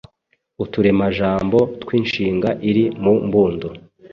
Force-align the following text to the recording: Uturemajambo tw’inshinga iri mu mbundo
Uturemajambo 0.63 1.57
tw’inshinga 1.81 2.49
iri 2.69 2.83
mu 3.03 3.13
mbundo 3.25 3.67